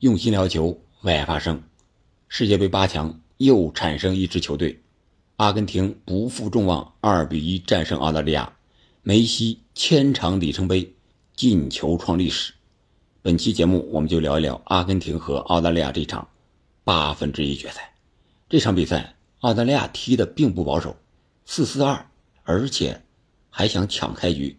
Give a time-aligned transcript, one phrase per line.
[0.00, 1.60] 用心聊球，为爱发声。
[2.28, 4.80] 世界杯八强又产生一支球队，
[5.34, 8.52] 阿根廷不负众望，二比一战胜澳大利亚，
[9.02, 10.94] 梅西千场里程碑
[11.34, 12.54] 进球创历史。
[13.22, 16.28] 本期节目我们就聊一聊阿根廷和澳大利亚这场
[16.84, 17.92] 八分之一决赛。
[18.48, 20.96] 这场比赛，澳大利亚踢的并不保守，
[21.44, 22.06] 四四二，
[22.44, 23.02] 而且
[23.50, 24.56] 还想抢开局，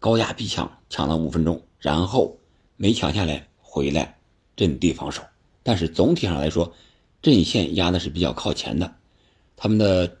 [0.00, 2.36] 高压逼抢，抢了五分钟，然后
[2.76, 4.15] 没抢下来，回来。
[4.56, 5.22] 阵地防守，
[5.62, 6.74] 但是总体上来说，
[7.20, 8.96] 阵线压的是比较靠前的。
[9.54, 10.18] 他们的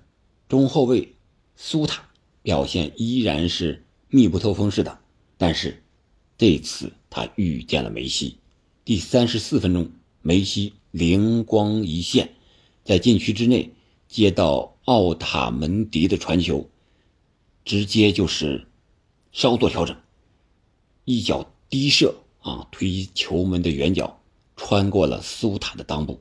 [0.48, 1.14] 中后卫
[1.56, 2.08] 苏塔
[2.42, 4.98] 表现依然是密不透风似的，
[5.38, 5.82] 但是
[6.36, 8.38] 这次他遇见了梅西。
[8.84, 9.90] 第三十四分钟，
[10.22, 12.34] 梅西灵光一现，
[12.84, 13.72] 在禁区之内
[14.06, 16.68] 接到奥塔门迪的传球，
[17.64, 18.66] 直接就是
[19.32, 19.96] 稍作调整，
[21.04, 24.20] 一脚低射啊，推球门的远角。
[24.56, 26.20] 穿过了苏塔的裆部，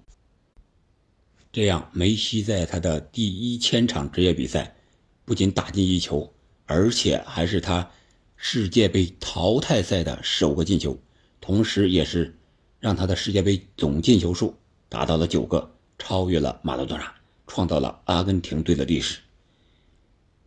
[1.51, 4.75] 这样梅西在他的第一千场职业比赛，
[5.23, 6.31] 不仅打进一球，
[6.65, 7.89] 而且还是他
[8.35, 10.99] 世界杯淘汰赛的首个进球，
[11.39, 12.37] 同时也是
[12.79, 14.53] 让他的世界杯总进球数
[14.89, 17.15] 达到了九个，超越了马拉多纳，
[17.47, 19.19] 创造了阿根廷队的历史。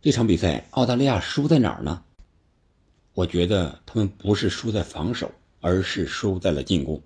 [0.01, 2.03] 这场比赛澳大利亚输在哪儿呢？
[3.13, 7.01] 我觉得他们不是输在防守，而是输在了进攻。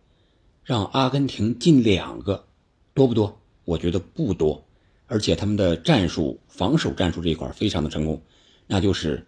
[0.64, 2.48] 让阿根廷进两个，
[2.94, 3.42] 多不多？
[3.66, 4.66] 我觉得不多，
[5.08, 8.22] 而且他们的战术防守战术这一块非常的成功，
[8.68, 9.26] 那就是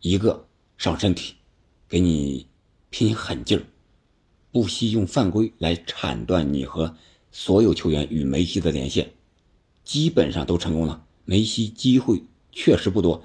[0.00, 1.34] 一个上身体，
[1.88, 2.46] 给你
[2.90, 3.62] 拼狠劲儿，
[4.50, 6.96] 不惜用犯规来铲断你和
[7.30, 9.12] 所有球员与梅西的连线，
[9.84, 11.04] 基本上都成功了。
[11.24, 13.22] 梅西机会确实不多，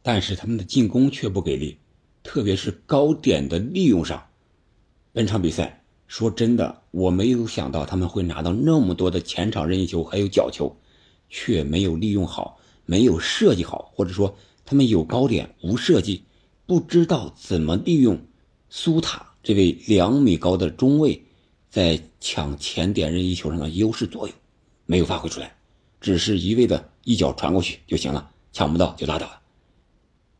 [0.00, 1.78] 但是他们的进攻却不给力，
[2.22, 4.28] 特别是高点的利用上，
[5.12, 5.82] 本场比赛。
[6.06, 10.76] 说真的，我没有想到他们会拿到那么多的前场任意球，还有角球，
[11.28, 16.22] 却没有利用好，没有设计好，或者说他们有高点无设计，
[16.64, 18.20] 不知道怎么利用
[18.70, 21.24] 苏塔这位两米高的中卫
[21.68, 24.36] 在抢前点任意球上的优势作用，
[24.86, 25.56] 没有发挥出来，
[26.00, 29.40] 只是一味的一脚传过去就行了，抢不到就拉倒了。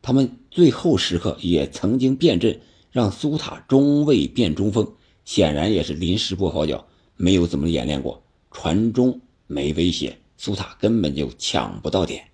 [0.01, 4.93] 他们最后时刻也曾经变阵，让苏塔中卫变中锋。
[5.27, 8.23] 显然也是临时抱佛脚，没有怎么演练过。
[8.49, 12.25] 传中没威胁，苏塔根本就抢不到点。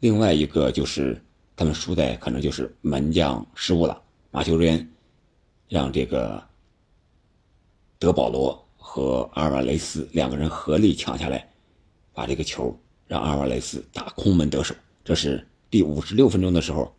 [0.00, 1.18] 另外一个就是
[1.56, 4.92] 他们输在可能就是门将失误了，马修瑞恩
[5.66, 6.46] 让这个
[7.98, 11.50] 德保罗和阿尔瓦雷斯两个人合力抢下来，
[12.12, 14.74] 把这个球让阿尔瓦雷斯打空门得手。
[15.02, 16.94] 这是第五十六分钟的时候，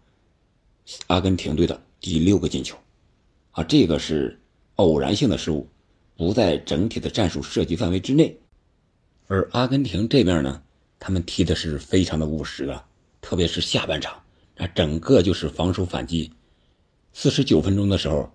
[1.05, 2.75] 阿根廷队的第六个进球。
[3.51, 4.41] 啊，这个是。
[4.75, 5.67] 偶然性的失误，
[6.17, 8.37] 不在整体的战术设计范围之内，
[9.27, 10.61] 而阿根廷这边呢，
[10.99, 12.85] 他们踢的是非常的务实啊，
[13.21, 14.21] 特别是下半场，
[14.57, 16.31] 那整个就是防守反击。
[17.13, 18.29] 四十九分钟的时候，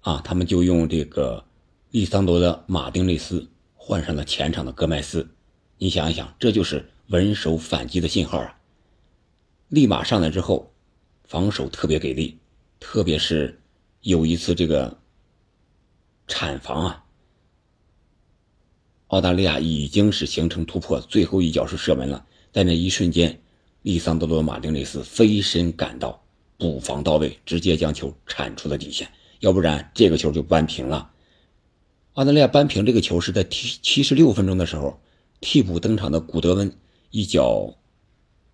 [0.00, 1.42] 啊，他们就用这个
[1.90, 5.26] 利桑德的马丁内斯换上了前场的戈麦斯，
[5.78, 8.58] 你想一想，这就是稳守反击的信号啊！
[9.68, 10.70] 立马上来之后，
[11.24, 12.38] 防守特别给力，
[12.78, 13.58] 特别是
[14.02, 14.98] 有一次这个。
[16.26, 17.04] 产房啊！
[19.08, 22.26] 澳大利亚已经是形成突破，最后一脚是射门了。
[22.52, 23.40] 在那一瞬间，
[23.82, 26.20] 利桑德罗·马丁内斯飞身赶到，
[26.58, 29.08] 补防到位，直接将球铲出了底线。
[29.40, 31.12] 要不然这个球就扳平了。
[32.14, 34.98] 澳大利亚扳平这个球是在七七十六分钟的时候，
[35.40, 36.76] 替补登场的古德温
[37.10, 37.76] 一脚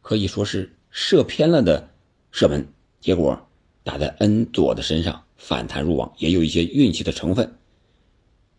[0.03, 1.89] 可以说是射偏了的
[2.31, 2.69] 射门，
[3.01, 3.49] 结果
[3.85, 7.57] 打在恩佐的身上，反弹入网，也有一些运气的成分。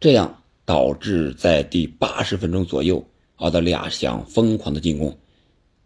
[0.04, 5.18] 这样导致在第八十分钟左右，澳大利亚想疯狂的进攻，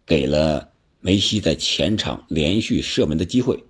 [0.04, 0.68] 给了
[0.98, 3.62] 梅西在前场连续射门的机会，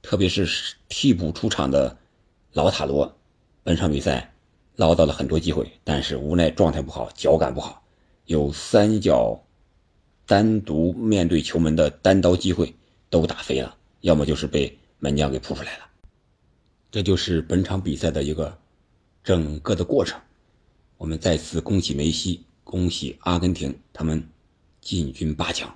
[0.00, 0.48] 特别是
[0.88, 1.94] 替补出场的
[2.54, 3.14] 老塔罗，
[3.62, 4.32] 本场比赛
[4.76, 7.82] 捞到了很多机会，但是无奈状态不好，脚感不好，
[8.24, 9.38] 有三脚
[10.24, 12.74] 单独面对球门的单刀机会
[13.10, 15.84] 都打飞了，要么就是被门将给扑出来了，
[16.90, 18.61] 这就是本场比赛的一个。
[19.22, 20.20] 整个的过程，
[20.96, 24.28] 我们再次恭喜梅西，恭喜阿根廷，他们
[24.80, 25.72] 进军八强，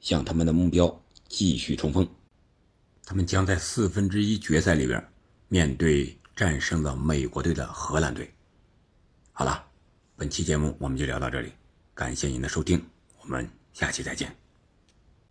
[0.00, 2.08] 向他们的目标继续冲锋。
[3.04, 5.02] 他们将在四分之一决赛里边
[5.48, 8.30] 面对战胜了美国队的荷兰队。
[9.32, 9.64] 好了，
[10.16, 11.52] 本期节目我们就聊到这里，
[11.94, 12.84] 感谢您的收听，
[13.20, 14.47] 我们下期再见。